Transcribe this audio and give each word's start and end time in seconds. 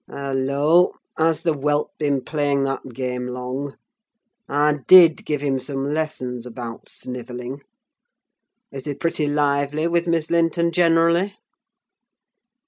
Hallo! 0.09 0.93
has 1.15 1.43
the 1.43 1.53
whelp 1.53 1.91
been 1.99 2.23
playing 2.23 2.63
that 2.63 2.81
game 2.91 3.27
long? 3.27 3.75
I 4.49 4.77
did 4.87 5.23
give 5.23 5.41
him 5.41 5.59
some 5.59 5.85
lessons 5.85 6.47
about 6.47 6.89
snivelling. 6.89 7.61
Is 8.71 8.85
he 8.85 8.95
pretty 8.95 9.27
lively 9.27 9.85
with 9.85 10.07
Miss 10.07 10.31
Linton 10.31 10.71
generally?" 10.71 11.35